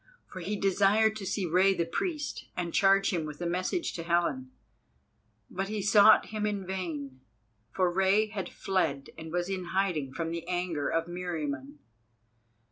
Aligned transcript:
For 0.25 0.39
he 0.39 0.55
desired 0.55 1.15
to 1.17 1.27
see 1.27 1.45
Rei 1.45 1.75
the 1.75 1.85
Priest, 1.85 2.45
and 2.57 2.73
charge 2.73 3.11
him 3.13 3.23
with 3.23 3.39
a 3.39 3.45
message 3.45 3.93
to 3.93 4.01
Helen. 4.01 4.49
But 5.47 5.67
he 5.67 5.83
sought 5.83 6.29
him 6.33 6.47
in 6.47 6.65
vain, 6.65 7.21
for 7.71 7.87
Rei 7.93 8.25
had 8.29 8.49
fled, 8.49 9.11
and 9.15 9.31
was 9.31 9.47
in 9.47 9.65
hiding 9.77 10.11
from 10.11 10.31
the 10.31 10.47
anger 10.47 10.89
of 10.89 11.05
Meriamun. 11.07 11.77